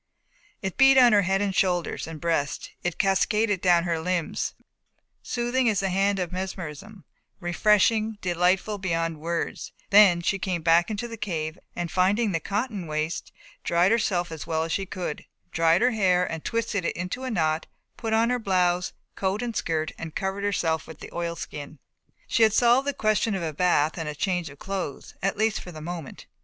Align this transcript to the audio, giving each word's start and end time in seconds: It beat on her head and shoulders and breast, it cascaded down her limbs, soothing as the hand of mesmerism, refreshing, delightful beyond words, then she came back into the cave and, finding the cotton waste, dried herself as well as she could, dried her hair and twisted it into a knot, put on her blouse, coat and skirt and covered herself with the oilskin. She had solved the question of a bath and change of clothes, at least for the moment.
It 0.63 0.77
beat 0.77 0.97
on 0.97 1.13
her 1.13 1.21
head 1.21 1.43
and 1.43 1.53
shoulders 1.53 2.07
and 2.07 2.19
breast, 2.19 2.71
it 2.81 2.97
cascaded 2.97 3.61
down 3.61 3.83
her 3.83 3.99
limbs, 3.99 4.55
soothing 5.21 5.69
as 5.69 5.79
the 5.81 5.89
hand 5.91 6.17
of 6.17 6.31
mesmerism, 6.31 7.03
refreshing, 7.39 8.17
delightful 8.19 8.79
beyond 8.79 9.19
words, 9.19 9.73
then 9.91 10.21
she 10.21 10.39
came 10.39 10.63
back 10.63 10.89
into 10.89 11.07
the 11.07 11.17
cave 11.17 11.59
and, 11.75 11.91
finding 11.91 12.31
the 12.31 12.39
cotton 12.39 12.87
waste, 12.87 13.31
dried 13.63 13.91
herself 13.91 14.31
as 14.31 14.47
well 14.47 14.63
as 14.63 14.71
she 14.71 14.87
could, 14.87 15.25
dried 15.51 15.83
her 15.83 15.91
hair 15.91 16.25
and 16.31 16.43
twisted 16.43 16.83
it 16.83 16.95
into 16.97 17.23
a 17.23 17.29
knot, 17.29 17.67
put 17.95 18.11
on 18.11 18.31
her 18.31 18.39
blouse, 18.39 18.93
coat 19.15 19.43
and 19.43 19.55
skirt 19.55 19.91
and 19.99 20.15
covered 20.15 20.43
herself 20.43 20.87
with 20.87 20.99
the 20.99 21.13
oilskin. 21.13 21.77
She 22.25 22.41
had 22.41 22.53
solved 22.53 22.87
the 22.87 22.93
question 22.95 23.35
of 23.35 23.43
a 23.43 23.53
bath 23.53 23.99
and 23.99 24.17
change 24.17 24.49
of 24.49 24.57
clothes, 24.57 25.13
at 25.21 25.37
least 25.37 25.61
for 25.61 25.71
the 25.71 25.79
moment. 25.79 26.25